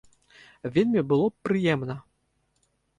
[0.79, 2.01] Вельмі было б прыемна.